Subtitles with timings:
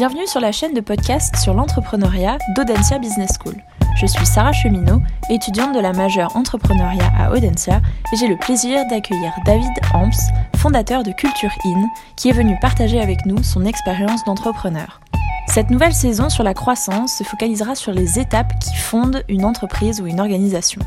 [0.00, 3.62] Bienvenue sur la chaîne de podcast sur l'entrepreneuriat d'Audencia Business School.
[4.00, 8.86] Je suis Sarah Cheminot, étudiante de la majeure entrepreneuriat à Audencia, et j'ai le plaisir
[8.88, 11.86] d'accueillir David Amps, fondateur de Culture In,
[12.16, 15.02] qui est venu partager avec nous son expérience d'entrepreneur.
[15.48, 20.00] Cette nouvelle saison sur la croissance se focalisera sur les étapes qui fondent une entreprise
[20.00, 20.80] ou une organisation.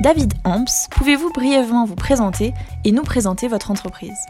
[0.00, 4.26] David Amps, pouvez-vous brièvement vous présenter et nous présenter votre entreprise?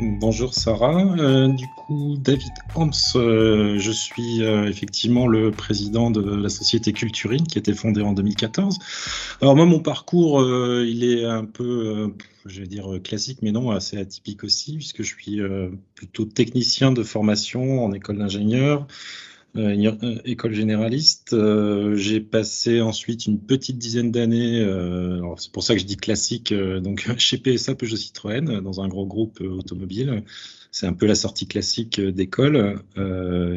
[0.00, 6.34] Bonjour Sarah, euh, du coup David Hams, euh, je suis euh, effectivement le président de
[6.34, 8.80] la société Culturine qui a été fondée en 2014.
[9.40, 10.42] Alors moi mon parcours
[10.82, 12.12] il est un peu,
[12.44, 15.40] je vais dire classique mais non assez atypique aussi puisque je suis
[15.94, 18.88] plutôt technicien de formation en école d'ingénieur.
[19.56, 21.32] Euh, euh, école généraliste.
[21.32, 24.66] Euh, j'ai passé ensuite une petite dizaine d'années,
[25.38, 29.06] c'est pour ça que je dis classique, donc chez PSA Peugeot Citroën, dans un gros
[29.06, 30.24] groupe automobile.
[30.72, 32.82] C'est un peu la sortie classique d'école.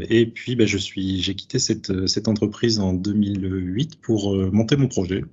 [0.10, 4.88] et puis, bah, je suis, j'ai quitté cette, cette entreprise en 2008 pour monter mon
[4.88, 5.24] projet.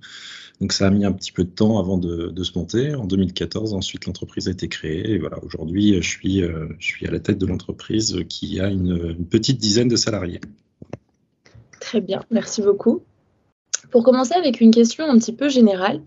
[0.61, 2.95] Donc ça a mis un petit peu de temps avant de, se monter.
[2.95, 5.13] En 2014, ensuite l'entreprise a été créée.
[5.13, 6.69] Et voilà, aujourd'hui, je suis, euh,
[7.07, 10.41] à la tête de l'entreprise qui a une, petite dizaine de salariés.
[11.81, 13.03] Très bien, merci beaucoup.
[13.91, 16.01] Pour commencer avec une question un petit peu générale,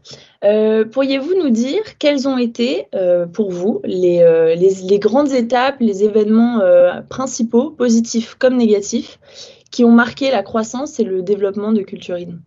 [0.43, 6.03] euh, pourriez-vous nous dire quelles ont été euh, pour vous les, les, grandes étapes, les
[6.03, 6.61] événements
[7.09, 9.19] principaux, positifs comme négatifs,
[9.71, 12.41] qui ont marqué la croissance et le développement de Culturine?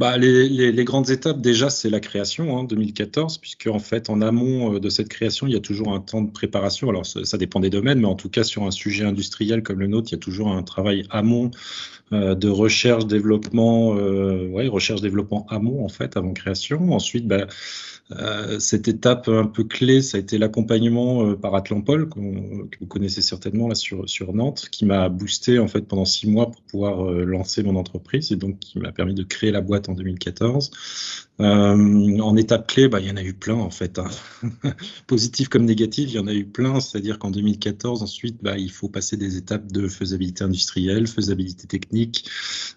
[0.00, 4.76] Bah, les, grandes étapes, déjà, c'est la création, hein, 2014, puisque en fait, en amont
[4.76, 6.88] euh, de cette création, il y a toujours un temps de préparation.
[6.88, 9.88] Alors, ça, dépend des domaines, mais en tout cas, sur un sujet industriel comme le
[9.88, 11.50] nôtre, il y a toujours un travail amont
[12.12, 16.92] euh, de recherche, développement, euh, ouais, recherche, développement amont, en fait, avant création.
[16.92, 17.46] Ensuite, bah,
[18.12, 23.22] euh, cette étape un peu clé, ça a été l'accompagnement par Atlampol, que vous connaissez
[23.22, 27.04] certainement là sur, sur Nantes, qui m'a boosté en fait pendant six mois pour pouvoir
[27.04, 30.70] lancer mon entreprise et donc qui m'a permis de créer la boîte en 2014.
[31.40, 33.98] Euh, en étape clé, bah, il y en a eu plein en fait.
[33.98, 34.08] Hein.
[35.06, 36.80] Positif comme négatif, il y en a eu plein.
[36.80, 42.28] C'est-à-dire qu'en 2014, ensuite, bah, il faut passer des étapes de faisabilité industrielle, faisabilité technique.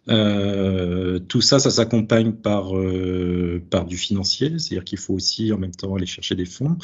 [0.09, 4.57] Euh, tout ça, ça s'accompagne par, euh, par du financier.
[4.59, 6.77] C'est-à-dire qu'il faut aussi en même temps aller chercher des fonds.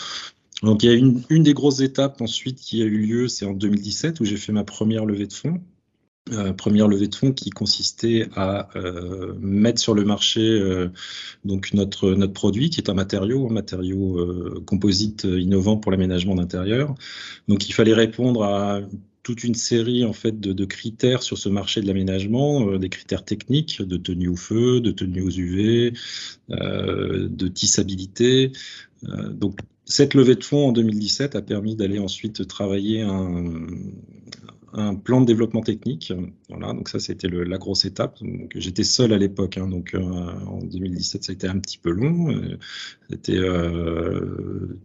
[0.63, 3.45] Donc il y a une, une des grosses étapes ensuite qui a eu lieu, c'est
[3.45, 5.61] en 2017 où j'ai fait ma première levée de fonds.
[6.31, 10.89] Euh, première levée de fonds qui consistait à euh, mettre sur le marché euh,
[11.43, 16.93] donc notre notre produit qui est un matériau matériau composite innovant pour l'aménagement d'intérieur
[17.47, 18.81] donc il fallait répondre à
[19.23, 23.25] toute une série en fait de, de critères sur ce marché de l'aménagement, des critères
[23.25, 25.93] techniques de tenue au feu, de tenue aux UV,
[26.49, 28.51] de tissabilité.
[29.03, 33.67] donc cette levée de fonds en 2017 a permis d'aller ensuite travailler un,
[34.79, 36.13] un plan de développement technique.
[36.49, 38.19] Voilà, donc ça, c'était la grosse étape.
[38.55, 41.91] J'étais seul à l'époque, hein, donc euh, en 2017, ça a été un petit peu
[41.91, 42.31] long.
[42.31, 42.57] Euh,
[43.09, 44.77] c'était euh,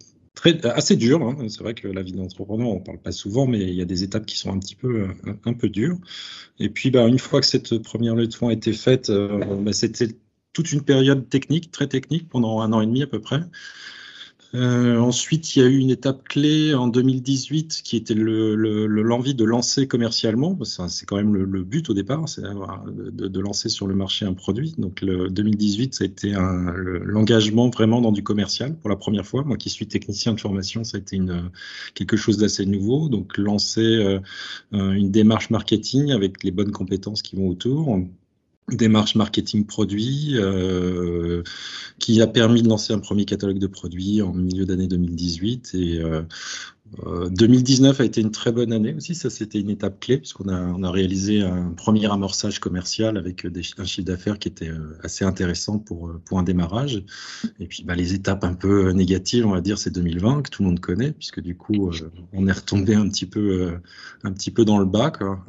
[0.65, 1.23] assez dur.
[1.23, 1.37] Hein.
[1.49, 3.87] C'est vrai que la vie d'entrepreneur, on ne parle pas souvent, mais il y a
[3.87, 5.09] des étapes qui sont un petit peu,
[5.45, 5.99] un, peu dures.
[6.59, 10.09] Et puis, bah, une fois que cette première levée de a été faite, bah, c'était
[10.53, 13.41] toute une période technique, très technique, pendant un an et demi à peu près.
[14.55, 19.35] Euh, ensuite, il y a eu une étape clé en 2018 qui était l'envie le,
[19.35, 20.57] de lancer commercialement.
[20.65, 24.33] C'est quand même le, but au départ, c'est de, de, lancer sur le marché un
[24.33, 24.75] produit.
[24.79, 26.35] Donc, le 2018, ça a été
[27.05, 29.43] l'engagement vraiment dans du commercial pour la première fois.
[29.43, 31.51] Moi qui suis technicien de formation, ça a été une,
[31.95, 33.09] quelque chose d'assez nouveau.
[33.09, 34.21] Donc, lancer euh,
[34.71, 37.89] une démarche marketing avec les bonnes compétences qui vont autour
[38.71, 41.43] démarche marketing produit euh,
[41.99, 46.01] qui a permis de lancer un premier catalogue de produits en milieu d'année 2018 et
[46.01, 46.23] euh,
[47.31, 50.49] 2019 euh, a été une très bonne année aussi, ça c'était une étape clé puisqu'on
[50.49, 53.47] a, on a réalisé un premier amorçage commercial avec
[53.79, 57.03] un chiffre d'affaires qui était euh, assez intéressant pour, euh, pour un démarrage.
[57.59, 60.63] Et puis bah, les étapes un peu négatives, on va dire, c'est 2020 que tout
[60.63, 61.91] le monde connaît puisque du coup
[62.33, 63.75] on est retombé un petit peu,
[64.23, 65.11] un petit peu dans le bas.
[65.11, 65.45] Quoi.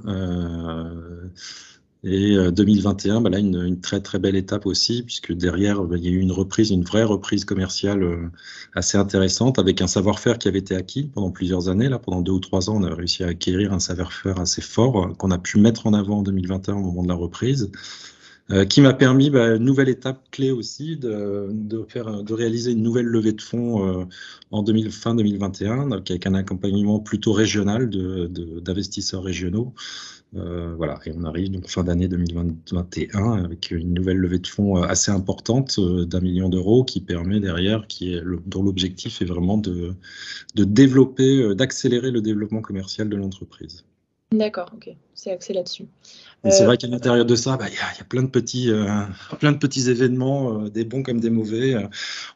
[2.08, 5.96] Et 2021, euh, bah là, une, une, très très belle étape aussi, puisque derrière, bah,
[5.98, 8.30] il y a eu une reprise, une vraie reprise commerciale euh,
[8.76, 11.90] assez intéressante, avec un savoir-faire qui avait été acquis pendant plusieurs années.
[11.90, 15.04] Là, pendant deux ou trois ans, on a réussi à acquérir un savoir-faire assez fort
[15.04, 17.72] euh, qu'on a pu mettre en avant en 2021 au moment de la reprise.
[18.70, 23.34] Qui m'a permis bah, une nouvelle étape clé aussi de, de, réaliser une nouvelle levée
[23.34, 24.08] de fonds
[24.52, 29.74] en 2000, fin 2021 avec un accompagnement plutôt régional d'investisseurs régionaux
[30.36, 34.78] euh, voilà, et on arrive donc fin d'année 2021 avec une nouvelle levée de fonds
[34.78, 39.26] euh, assez importante euh, d'un million d'euros qui permet derrière, qui est dont l'objectif est
[39.26, 39.94] vraiment de,
[40.56, 43.86] de développer, d'accélérer le développement commercial de l'entreprise.
[44.32, 45.86] D'accord, ok, c'est axé là-dessus.
[46.50, 48.70] C'est vrai qu'à l'intérieur de ça, bah, il y, a plein de petits,
[49.40, 51.76] plein de petits événements, des bons comme des mauvais.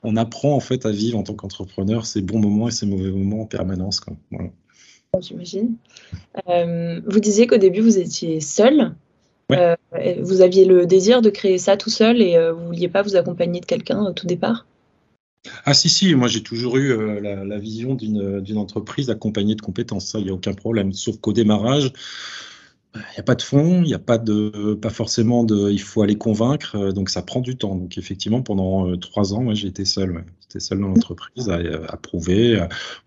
[0.03, 3.11] on apprend en fait à vivre en tant qu'entrepreneur ces bons moments et ces mauvais
[3.11, 4.01] moments en permanence.
[5.19, 5.75] J'imagine.
[6.47, 8.95] vous disiez qu'au début vous étiez seul.
[9.49, 13.59] vous aviez le désir de créer ça tout seul et vous vouliez pas vous accompagner
[13.59, 14.65] de quelqu'un au tout départ?
[15.65, 20.07] Ah si, si, moi j'ai toujours eu euh, la, vision d'une entreprise accompagnée de compétences,
[20.07, 20.91] ça, il n'y a aucun problème.
[20.91, 21.93] Sauf qu'au démarrage,
[22.95, 25.79] il n'y a pas de fonds, il n'y a pas de, pas forcément de, il
[25.79, 27.75] faut aller convaincre, euh, donc ça prend du temps.
[27.75, 31.97] Donc effectivement, pendant euh, trois ans, moi j'ai été seul, j'étais seul dans l'entreprise à,
[31.97, 32.61] prouver.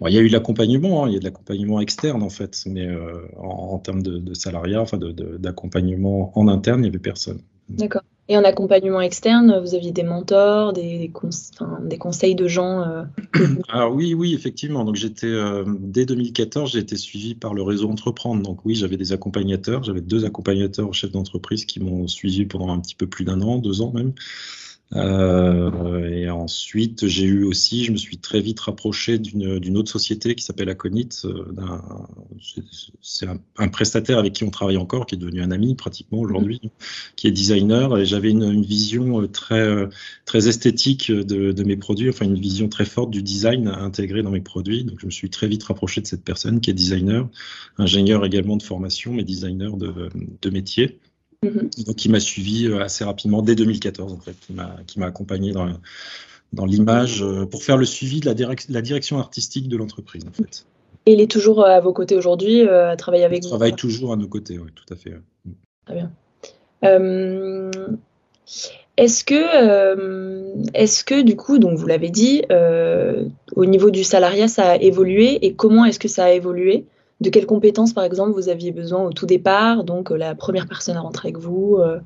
[0.06, 2.62] il y a eu de l'accompagnement, hein, il y a de l'accompagnement externe en fait,
[2.66, 2.88] mais
[3.36, 7.42] en, termes de, salariat, enfin d'accompagnement en interne, il n'y avait personne.
[7.68, 8.02] D'accord.
[8.28, 11.10] Et en accompagnement externe, vous aviez des mentors, des,
[11.98, 13.02] conseils de gens euh,
[13.68, 14.84] Alors oui, oui, effectivement.
[14.84, 18.42] Donc j'étais euh, dès 2014, j'ai été suivi par le réseau Entreprendre.
[18.42, 19.82] Donc oui, j'avais des accompagnateurs.
[19.82, 23.58] J'avais deux accompagnateurs chefs d'entreprise qui m'ont suivi pendant un petit peu plus d'un an,
[23.58, 24.12] deux ans même.
[24.94, 30.34] Euh, et ensuite, j'ai eu aussi, je me suis très vite rapproché d'une autre société
[30.34, 31.08] qui s'appelle Aconit.
[31.24, 31.44] Euh,
[33.00, 36.60] c'est un, prestataire avec qui on travaille encore, qui est devenu un ami pratiquement aujourd'hui,
[37.16, 37.96] qui est designer.
[37.98, 39.88] Et j'avais une, une, vision très,
[40.26, 44.30] très esthétique de, de, mes produits, enfin une vision très forte du design intégré dans
[44.30, 44.84] mes produits.
[44.84, 47.28] Donc, je me suis très vite rapproché de cette personne qui est designer,
[47.78, 50.10] ingénieur également de formation, mais designer de,
[50.42, 51.00] de métier.
[51.42, 51.70] Mhm.
[51.86, 54.36] Donc, il m'a suivi euh, assez rapidement dès 2014, en fait,
[54.86, 55.68] qui m'a accompagné dans,
[56.52, 58.34] dans l'image euh, pour faire le suivi de la,
[58.68, 60.66] la direction artistique de l'entreprise, en fait.
[61.06, 63.48] Et il est toujours à vos côtés aujourd'hui, à travailler avec vous?
[63.48, 65.14] Il travaille toujours à nos côtés, oui, tout à fait.
[65.84, 66.12] Très bien.
[68.96, 72.42] est-ce que, est-ce que du coup, donc vous l'avez dit,
[73.56, 76.84] au niveau du salariat, ça a évolué et comment est-ce que ça a évolué?
[77.22, 80.66] De quelles compétences, par exemple, vous aviez besoin au tout départ Donc, euh, la première
[80.66, 81.98] personne à rentrer avec vous euh?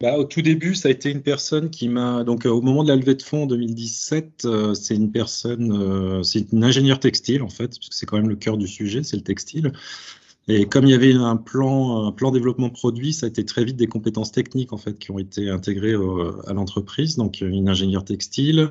[0.00, 2.24] bah, au tout début, ça a été une personne qui m'a.
[2.24, 6.50] Donc, euh, au moment de la levée de fonds en 2017, c'est une personne, c'est
[6.52, 9.16] une ingénieure textile en fait, parce que c'est quand même le cœur du sujet, c'est
[9.16, 9.72] le textile.
[10.48, 13.64] Et comme il y avait un plan, un plan développement produit, ça a été très
[13.64, 15.94] vite des compétences techniques en fait qui ont été intégrées
[16.46, 17.16] à l'entreprise.
[17.16, 18.70] Donc une ingénieure textile,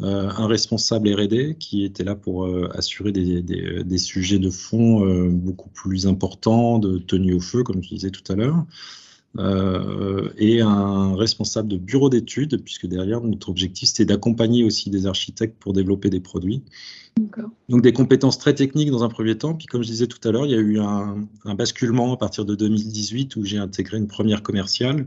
[0.00, 5.04] euh, un responsable R&D qui était là pour euh, assurer des, des, sujets de fond
[5.04, 8.64] euh, beaucoup plus importants, de tenue au feu, comme je disais tout à l'heure.
[9.36, 15.06] Euh, et un responsable de bureau d'études, puisque derrière, notre objectif, c'était d'accompagner aussi des
[15.06, 16.62] architectes pour développer des produits.
[17.68, 19.54] Donc des compétences très techniques dans un premier temps.
[19.54, 22.16] Puis comme je disais tout à l'heure, il y a eu un, un, basculement à
[22.16, 25.06] partir de 2018 où j'ai intégré une première commerciale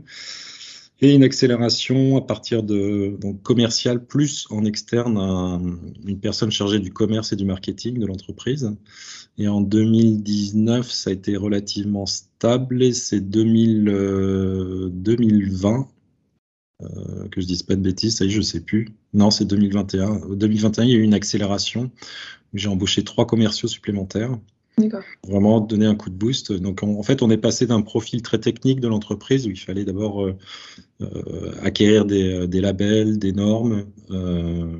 [1.02, 5.18] et une accélération à partir de commercial plus en externe
[6.06, 8.72] une personne chargée du commerce et du marketing de l'entreprise.
[9.36, 13.84] Et en 2019, ça a été relativement stable et c'est 2000,
[14.92, 15.88] 2020
[16.82, 18.88] euh, euh, que je dise pas de bêtises, ça y est, je sais plus.
[19.12, 20.34] Non, c'est 2021.
[20.36, 21.90] 2021, il y a eu une accélération.
[22.54, 24.38] J'ai embauché trois commerciaux supplémentaires.
[25.26, 26.52] Vraiment donner un coup de boost.
[26.52, 29.84] Donc en fait, on est passé d'un profil très technique de l'entreprise où il fallait
[29.84, 30.36] d'abord euh,
[31.02, 33.86] euh, acquérir des, des, labels, des normes.
[34.10, 34.72] Euh,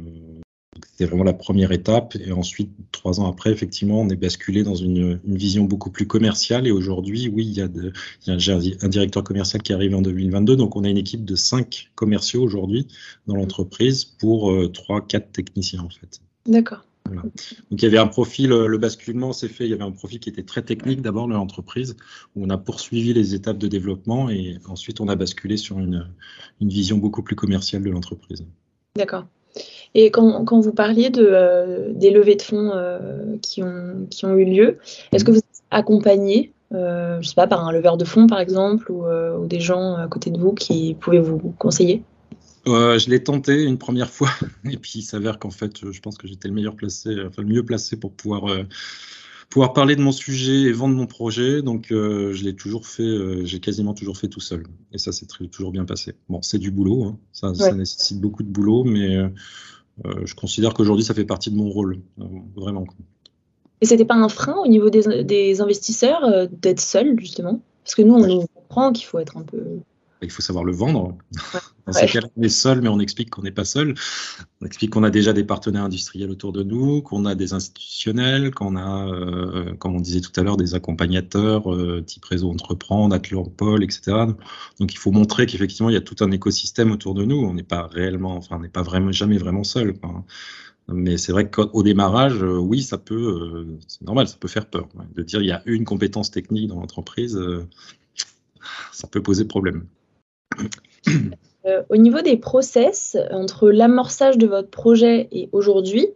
[0.91, 2.17] c'était vraiment la première étape.
[2.25, 6.07] Et ensuite, trois ans après, effectivement, on est basculé dans une, une vision beaucoup plus
[6.07, 6.67] commerciale.
[6.67, 7.93] Et aujourd'hui, oui, il y, a de,
[8.27, 10.57] il y a un directeur commercial qui arrive en 2022.
[10.57, 12.89] Donc, on a une équipe de cinq commerciaux aujourd'hui
[13.27, 16.21] dans l'entreprise pour trois, quatre techniciens, en fait.
[16.47, 16.85] D'accord.
[17.11, 17.33] Donc
[17.71, 20.21] il y avait un profil, euh, le basculement s'est fait, il y avait un profil
[20.21, 21.97] qui était très technique d'abord dans l'entreprise,
[22.37, 26.07] où on a poursuivi les étapes de développement et ensuite on a basculé sur une,
[26.61, 28.45] vision beaucoup plus commerciale de l'entreprise.
[28.97, 29.25] D'accord.
[29.95, 34.79] Et quand, vous parliez euh, des levées de fonds euh, qui, ont, eu lieu,
[35.13, 38.41] est-ce que vous êtes accompagné, je ne sais pas, par un leveur de fonds par
[38.41, 42.03] exemple, ou, ou des gens à côté de vous qui pouvaient vous conseiller?
[42.67, 44.31] Je l'ai tenté une première fois,
[44.71, 47.49] et puis il s'avère qu'en fait, je pense que j'étais le meilleur placé, enfin le
[47.49, 48.65] mieux placé pour pouvoir euh,
[49.51, 51.63] pouvoir parler de mon sujet et vendre mon projet.
[51.63, 55.13] Donc, euh, je l'ai toujours fait, euh, j'ai quasiment toujours fait tout seul, et ça
[55.13, 56.15] s'est toujours bien passé.
[56.29, 57.19] Bon, c'est du boulot, hein.
[57.33, 59.19] ça, ça, nécessite beaucoup de boulot, mais
[60.25, 62.01] je considère qu'aujourd'hui, ça fait partie de mon rôle,
[62.55, 62.87] vraiment.
[63.81, 68.03] Et c'était pas un frein au niveau des, des investisseurs d'être seul justement, parce que
[68.03, 69.81] nous, on comprend qu'il faut être un peu
[70.23, 71.17] il faut savoir le vendre.
[71.87, 73.95] Dans ces cas-là, on est seul, mais on explique qu'on n'est pas seul.
[74.61, 78.55] On explique qu'on a déjà des partenaires industriels autour de nous, qu'on a des institutionnels,
[78.55, 83.19] qu'on a, euh, comme on disait tout à l'heure, des accompagnateurs, euh, type réseau entreprendre,
[83.57, 84.27] Paul, etc.
[84.79, 87.39] Donc il faut montrer qu'effectivement, il y a tout un écosystème autour de nous.
[87.39, 89.95] On n'est pas réellement, enfin, on n'est pas vraiment, jamais vraiment seul.
[90.89, 94.89] Mais c'est vrai qu'au démarrage, oui, ça peut, c'est normal, ça peut faire peur.
[95.15, 97.41] De dire il y a une compétence technique dans l'entreprise,
[98.93, 99.87] ça peut poser problème.
[101.89, 106.09] Au niveau des process, entre l'amorçage de votre projet et aujourd'hui,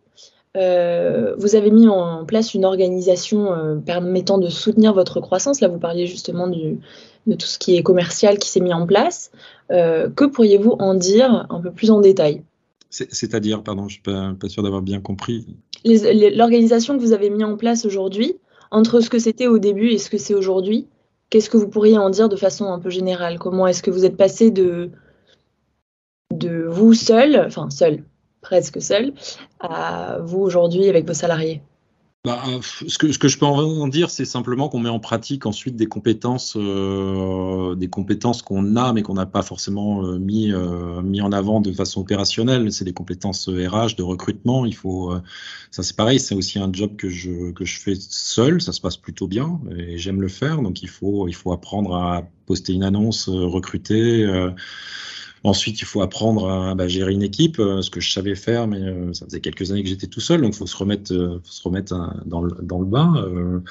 [0.56, 5.60] euh, vous avez mis en place une organisation euh, permettant de soutenir votre croissance.
[5.60, 6.78] Là, vous parliez justement de
[7.34, 9.30] tout ce qui est commercial qui s'est mis en place.
[9.70, 12.42] Euh, que pourriez-vous en dire un peu plus en détail?
[12.88, 15.46] C'est-à-dire, pardon, je ne suis pas, sûr d'avoir bien compris.
[15.84, 18.36] L'organisation que vous avez mis en place aujourd'hui,
[18.70, 20.86] entre ce que c'était au début et ce que c'est aujourd'hui,
[21.30, 23.38] qu'est-ce que vous pourriez en dire de façon un peu générale?
[23.38, 24.90] Comment est-ce que vous êtes passé de,
[26.32, 28.04] de vous seul, enfin seul,
[28.40, 29.12] presque seul,
[29.60, 31.62] à vous aujourd'hui avec vos salariés?
[32.26, 35.46] Bah, ce, que, ce, que, je peux en dire, c'est simplement qu'on met en pratique
[35.46, 40.50] ensuite des compétences, euh, des compétences qu'on a, mais qu'on n'a pas forcément euh, mis,
[40.50, 42.72] euh, mis en avant de façon opérationnelle.
[42.72, 44.66] C'est des compétences RH, de recrutement.
[44.66, 45.14] Il faut,
[45.70, 48.60] ça c'est pareil, c'est aussi un job que je, que je fais seul.
[48.60, 50.62] Ça se passe plutôt bien et j'aime le faire.
[50.62, 54.26] Donc il faut, il faut apprendre à poster une annonce, recruter
[55.44, 58.66] Ensuite, il faut apprendre à bah, gérer une équipe, euh, ce que je savais faire,
[58.66, 61.12] mais euh, ça faisait quelques années que j'étais tout seul, donc il faut se remettre,
[61.12, 63.62] euh, se remettre dans, le, dans le bain.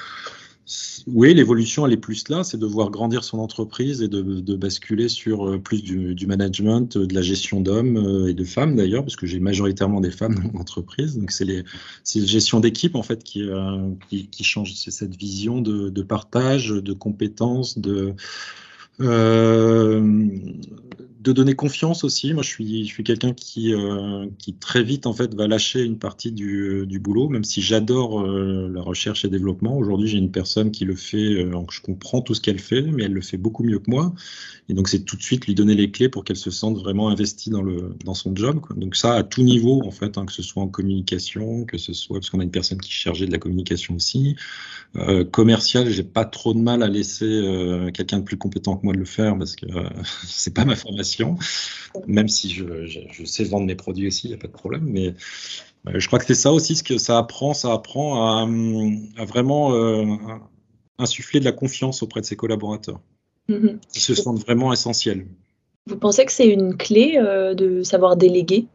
[1.06, 5.08] oui, l'évolution, elle est plus là, c'est de voir grandir son entreprise et de, basculer
[5.08, 9.38] sur plus du, management, de la gestion d'hommes et de femmes d'ailleurs, parce que j'ai
[9.38, 11.18] majoritairement des femmes dans mon entreprise.
[11.18, 11.62] Donc c'est la
[12.04, 13.48] gestion d'équipe en fait qui,
[14.08, 18.14] qui, change, c'est cette vision de, partage, de compétences, de
[21.26, 22.32] de donner confiance aussi.
[22.32, 25.82] Moi, je suis, je suis quelqu'un qui, euh, qui très vite en fait va lâcher
[25.82, 29.76] une partie du, du boulot, même si j'adore euh, la recherche et développement.
[29.76, 33.04] Aujourd'hui, j'ai une personne qui le fait, donc je comprends tout ce qu'elle fait, mais
[33.04, 34.14] elle le fait beaucoup mieux que moi.
[34.68, 37.08] Et donc, c'est tout de suite lui donner les clés pour qu'elle se sente vraiment
[37.08, 38.60] investie dans le dans son job.
[38.60, 38.76] Quoi.
[38.76, 41.92] Donc ça, à tout niveau en fait, hein, que ce soit en communication, que ce
[41.92, 44.36] soit parce qu'on a une personne qui est chargée de la communication aussi,
[44.96, 47.26] euh, commercial, j'ai pas trop de mal à laisser
[47.92, 49.88] quelqu'un de plus compétent que moi de le faire parce que euh,
[50.24, 51.15] c'est pas ma formation,
[52.06, 54.84] même si je, je, sais vendre mes produits aussi, il n'y a pas de problème.
[54.84, 55.14] Mais
[55.88, 59.74] euh, je crois que c'est ça aussi ce que ça apprend, ça apprend à, vraiment
[59.74, 60.04] euh,
[60.98, 63.00] insuffler de la confiance auprès de ses collaborateurs.
[63.48, 63.78] Mm-hmm.
[63.94, 65.26] Ils se sentent vraiment essentiels.
[65.86, 67.16] Vous pensez que c'est une clé
[67.56, 68.66] de savoir déléguer?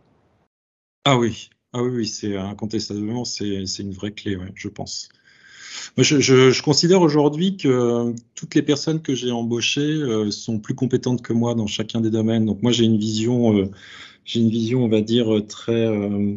[1.03, 5.09] Ah oui, ah oui, oui c'est incontestablement c'est une vraie clé, je pense.
[5.97, 11.33] Je, considère aujourd'hui que toutes les personnes que j'ai embauchées euh, sont plus compétentes que
[11.33, 12.45] moi dans chacun des domaines.
[12.45, 13.65] Donc moi j'ai une vision, euh,
[14.25, 16.35] j'ai une vision, on va dire très euh,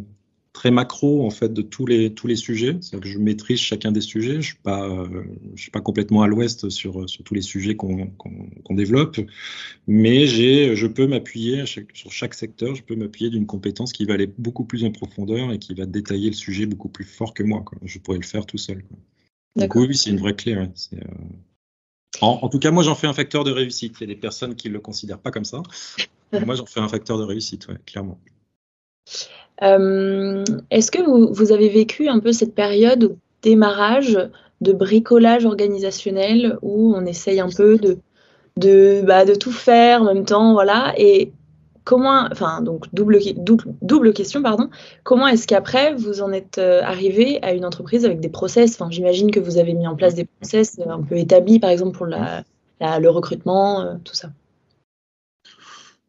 [0.53, 2.77] très macro en fait de tous les tous les sujets.
[2.81, 4.37] C'est-à-dire que je maîtrise chacun des sujets.
[4.37, 4.89] Je suis pas
[5.55, 9.19] je suis pas complètement à l'ouest sur sur tous les sujets qu'on développe,
[9.87, 12.75] mais j'ai je peux m'appuyer sur chaque secteur.
[12.75, 15.87] Je peux m'appuyer d'une compétence qui va aller beaucoup plus en profondeur et qui va
[15.87, 17.65] détailler le sujet beaucoup plus fort que moi.
[17.85, 18.85] Je pourrais le faire tout seul.
[19.57, 20.55] Donc oui, c'est une vraie clé.
[20.55, 20.99] Euh,
[22.21, 23.97] en, tout cas, moi, j'en fais un facteur de réussite.
[24.01, 25.63] Il y a des personnes qui ne le considèrent pas comme ça.
[26.33, 28.19] moi, j'en fais un facteur de réussite, clairement.
[29.63, 34.19] Euh, est-ce que vous, avez vécu un peu cette période de démarrage
[34.61, 37.99] de bricolage organisationnel où on essaye un peu de,
[38.57, 41.33] de, bah, de tout faire en même temps, voilà, et
[41.85, 43.21] comment, enfin, donc double,
[44.13, 44.71] question, pardon,
[45.03, 48.75] comment est-ce qu'après vous en êtes euh, arrivé à une entreprise avec des process?
[48.75, 51.71] Enfin, j'imagine que vous avez mis en place des process euh, un peu établis, par
[51.71, 54.31] exemple pour le recrutement, euh, tout ça.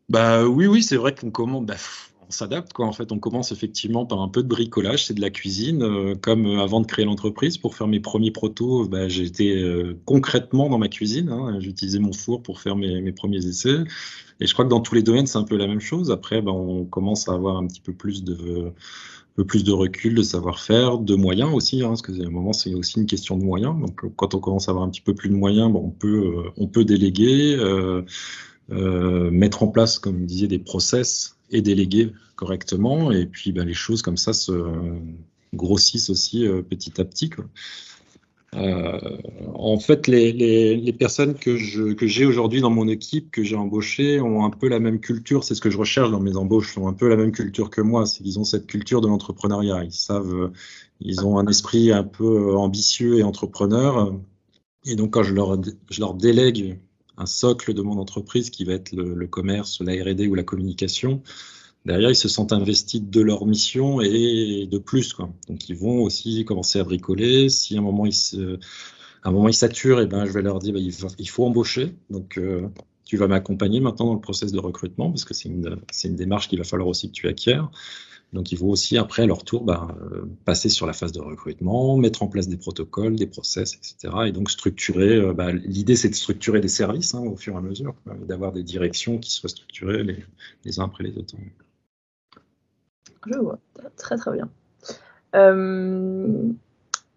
[0.07, 1.65] Bah oui, oui, c'est vrai qu'on commence.
[1.65, 1.75] Bah,
[2.27, 2.85] on s'adapte quoi.
[2.85, 6.15] En fait, on commence effectivement par un peu de bricolage, c'est de la cuisine.
[6.21, 9.63] comme avant de créer l'entreprise, pour faire mes premiers protos, bah, j'étais
[10.05, 11.29] concrètement dans ma cuisine.
[11.29, 11.59] Hein.
[11.59, 13.83] J'utilisais mon four pour faire mes, mes, premiers essais.
[14.39, 16.11] Et je crois que dans tous les domaines, c'est un peu la même chose.
[16.11, 18.73] Après, ben, on commence à avoir un petit peu plus de,
[19.43, 22.73] plus de recul, de savoir-faire, de moyens aussi, hein, parce que à un moment, c'est
[22.73, 23.79] aussi une question de moyens.
[23.79, 26.43] Donc, quand on commence à avoir un petit peu plus de moyens, ben, on, peut,
[26.45, 28.03] euh, on peut déléguer, euh,
[28.71, 33.11] euh, mettre en place, comme je disais, des process et déléguer correctement.
[33.11, 34.51] Et puis, ben, les choses comme ça se
[35.53, 37.29] grossissent aussi euh, petit à petit.
[38.55, 38.99] Euh,
[39.53, 44.49] en fait, les, personnes que, j'ai aujourd'hui dans mon équipe, que j'ai embauchées, ont un
[44.49, 45.43] peu la même culture.
[45.43, 46.77] C'est ce que je recherche dans mes embauches.
[46.77, 48.05] ont un peu la même culture que moi.
[48.05, 49.83] C'est qu'ils ont cette culture de l'entrepreneuriat.
[49.83, 50.51] Ils savent,
[51.01, 54.13] ils ont un esprit un peu ambitieux et entrepreneur.
[54.85, 55.59] Et donc, quand je leur,
[55.89, 56.79] je leur délègue
[57.17, 61.21] un socle de mon entreprise qui va être le, commerce, la R&D ou la communication,
[61.85, 65.15] derrière, ils se sentent investis de leur mission et de plus.
[65.47, 67.49] Donc, ils vont aussi commencer à bricoler.
[67.49, 68.59] Si à un moment, ils se,
[69.23, 71.95] un moment, ils saturent, eh ben, je vais leur dire, bah, il, faut, embaucher.
[72.09, 72.67] Donc, euh,
[73.05, 76.47] tu vas m'accompagner maintenant dans le process de recrutement parce que c'est une, une, démarche
[76.47, 77.59] qu'il va falloir aussi que tu acquiers.
[78.33, 81.21] Donc, il faut aussi, après, à leur tour, bah, euh, passer sur la phase de
[81.21, 84.13] recrutement, mettre en place des protocoles, des process, etc.
[84.27, 85.15] Et donc, structurer.
[85.15, 87.95] Euh, bah, L'idée, c'est de structurer des services hein, au fur et à mesure,
[88.27, 91.35] d'avoir des directions qui soient structurées les, uns après les autres.
[93.25, 93.59] Je vois,
[93.95, 94.49] très très bien.
[95.35, 96.49] Euh,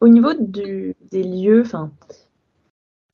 [0.00, 1.90] au niveau des lieux, enfin,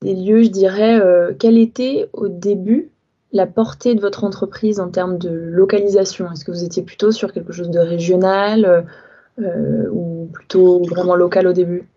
[0.01, 1.01] des lieux, je dirais,
[1.39, 2.89] quelle était au début
[3.35, 6.31] la portée de votre entreprise en termes de localisation?
[6.31, 8.87] Est-ce que vous étiez plutôt sur quelque chose de régional
[9.39, 11.87] euh, ou plutôt vraiment local au début?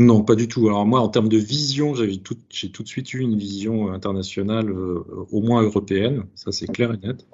[0.00, 0.68] Non, pas du tout.
[0.68, 5.04] Alors moi, en termes de vision, j'ai tout, de suite eu une vision internationale, euh,
[5.32, 7.26] au moins européenne, ça c'est clair et net.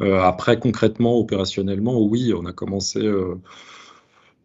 [0.00, 3.00] après, concrètement, opérationnellement, oui, on a commencé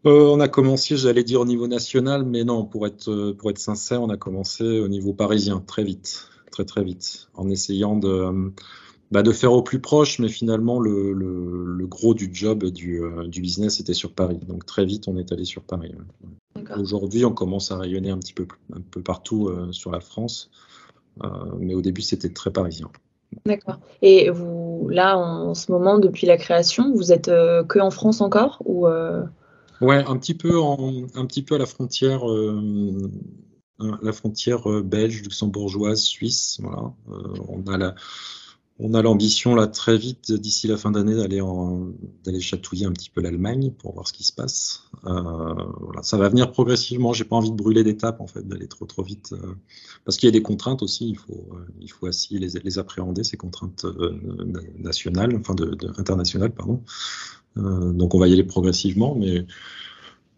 [0.08, 3.50] euh, on a commencé, j'allais dire au niveau national, mais non, pour être, euh, pour
[3.50, 7.96] être sincère, on a commencé au niveau parisien très vite, très très vite, en essayant
[7.96, 8.50] de, euh,
[9.12, 13.42] bah, de faire au plus proche, mais finalement le, le, gros du job du, du,
[13.42, 14.40] business était sur Paris.
[14.48, 15.94] Donc très vite, on est allé sur Paris.
[16.76, 20.50] Aujourd'hui, on commence à rayonner un petit peu, un peu partout sur la France,
[21.60, 22.90] mais au début, c'était très parisien.
[23.46, 23.80] D'accord.
[24.02, 28.62] Et vous, là, en ce moment, depuis la création, vous êtes que en France encore
[28.66, 28.86] ou
[29.82, 33.12] Ouais, un petit peu, en, un petit peu à la frontière, euh,
[33.80, 36.60] la frontière euh, belge, luxembourgeoise, suisse.
[36.62, 36.94] Voilà.
[37.10, 37.96] Euh, on a la,
[38.80, 41.42] on a l'ambition là très vite d'ici la fin d'année d'aller
[42.24, 44.84] d'aller chatouiller un petit peu l'Allemagne pour voir ce qui se passe.
[45.06, 47.14] Euh, voilà, ça va venir progressivement.
[47.14, 49.34] J'ai pas envie de brûler d'étapes en fait, d'aller trop trop vite,
[50.06, 51.10] parce qu'il y a des contraintes aussi.
[51.10, 53.86] Il faut il faut aussi les, appréhender ces contraintes
[54.78, 56.84] nationales, enfin de, de, internationales pardon.
[57.56, 59.48] Donc on va y aller progressivement, mais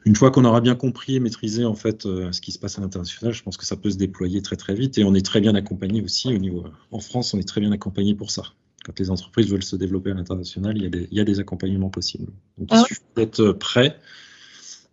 [0.06, 2.78] une fois qu'on aura bien compris et maîtrisé en fait euh, ce qui se passe
[2.78, 5.26] à l'international, je pense que ça peut se déployer très très vite et on est
[5.26, 6.66] très bien accompagné aussi au niveau.
[6.92, 8.44] En France, on est très bien accompagné pour ça.
[8.86, 12.32] Quand les entreprises veulent se développer à l'international, il, il, y a des accompagnements possibles.
[12.58, 13.98] Donc, il ah suffit d'être prêt,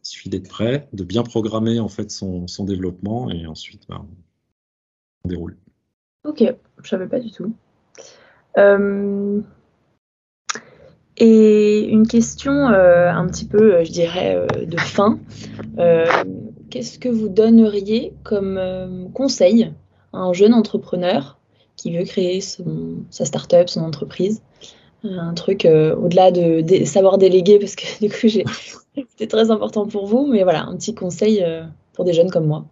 [0.03, 4.05] il suffit d'être prêt, de bien programmer en fait son, son développement et ensuite ben,
[5.25, 5.57] on déroule.
[6.25, 6.43] Ok,
[6.83, 7.55] je savais pas du tout.
[8.59, 9.41] Euh,
[11.19, 15.19] et une question euh, un petit peu, euh, je dirais, euh, de fin.
[16.69, 19.73] Qu'est-ce que vous donneriez comme conseil
[20.13, 21.39] à un jeune entrepreneur
[21.77, 24.43] qui veut créer sa start-up, son entreprise?
[25.05, 28.29] Un truc au-delà de, savoir déléguer, parce que du coup,
[28.97, 31.45] c'était très important pour vous, mais voilà, un petit conseil
[31.93, 32.67] pour des jeunes comme moi.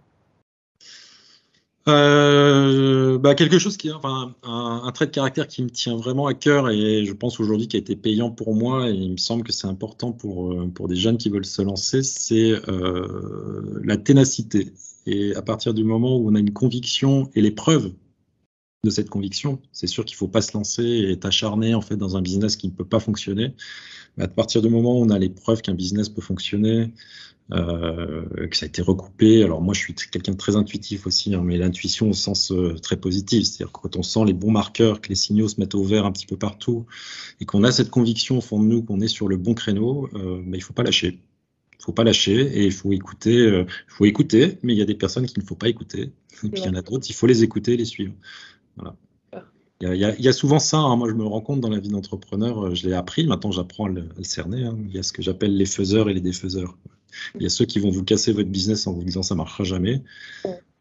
[1.86, 6.26] Euh, bah quelque chose qui, enfin, un, un, trait de caractère qui me tient vraiment
[6.26, 9.16] à cœur et je pense aujourd'hui qui a été payant pour moi et il me
[9.18, 13.80] semble que c'est important pour euh, pour des jeunes qui veulent se lancer, c'est euh,
[13.84, 14.72] la ténacité.
[15.06, 17.92] Et à partir du moment où on a une conviction et les preuves
[18.84, 21.96] de cette conviction, c'est sûr qu'il faut pas se lancer et être acharné en fait
[21.96, 23.54] dans un business qui ne peut pas fonctionner.
[24.16, 26.92] Mais à partir du moment où on a les preuves qu'un business peut fonctionner,
[27.52, 29.42] euh, que ça a été recoupé.
[29.42, 32.74] Alors moi, je suis quelqu'un de très intuitif aussi, hein, mais l'intuition au sens euh,
[32.82, 35.84] très positif, c'est-à-dire quand on sent les bons marqueurs, que les signaux se mettent au
[35.84, 36.86] vert un petit peu partout,
[37.40, 40.08] et qu'on a cette conviction au fond de nous qu'on est sur le bon créneau,
[40.14, 41.20] euh, bah, il faut pas lâcher.
[41.78, 43.36] Il faut pas lâcher et il faut écouter.
[43.36, 46.12] Euh, faut écouter, mais il y a des personnes qu'il ne faut pas écouter.
[46.44, 48.14] Et puis il y en a d'autres, il faut les écouter et les suivre.
[48.76, 48.96] Voilà.
[49.80, 50.96] Il y, a, il y, a, souvent ça, hein.
[50.96, 53.88] moi je me rends compte dans la vie d'entrepreneur, je l'ai appris, maintenant j'apprends à,
[53.88, 54.64] le, cerner.
[54.64, 54.78] Hein.
[54.88, 56.78] Il y a ce que j'appelle les faiseurs et les défaiseurs.
[57.34, 59.64] Il y a ceux qui vont vous casser votre business en vous disant ça marchera
[59.64, 60.02] jamais.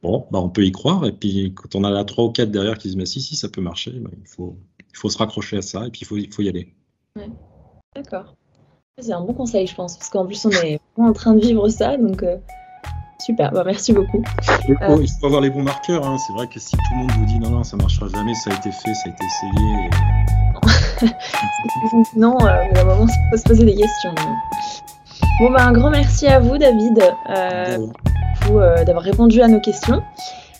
[0.03, 1.05] Bon, bah on peut y croire.
[1.05, 3.35] Et puis quand on a là trois ou quatre derrière qui se disent si, si,
[3.35, 6.05] ça peut marcher, bah, il, faut, il faut se raccrocher à ça et puis il
[6.05, 6.73] faut, il faut y aller.
[7.95, 8.35] D'accord.
[8.99, 11.67] C'est un bon conseil, je pense, parce qu'en plus on est en train de vivre
[11.69, 12.37] ça, donc euh,
[13.25, 13.51] super.
[13.51, 14.21] Bah, merci beaucoup.
[14.67, 16.05] Il faut, il faut, avoir les bons marqueurs.
[16.05, 16.17] Hein.
[16.17, 18.51] C'est vrai que si tout le monde vous dit non, non, ça marchera jamais, ça
[18.51, 19.89] a été fait, ça a été essayé.
[22.15, 24.13] non, euh, à un moment, il faut se poser des questions.
[25.39, 27.87] Bon, bah, un grand merci à vous, David, euh,
[28.51, 30.03] euh, d'avoir répondu à nos questions.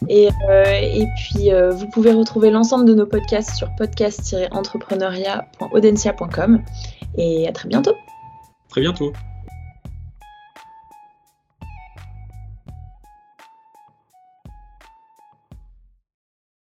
[0.10, 6.62] Et, euh, et puis, vous pouvez retrouver l'ensemble de nos podcasts sur podcast-entrepreneuriat.audencia.com.
[7.18, 7.94] Et à très bientôt.
[8.70, 9.14] Très bientôt.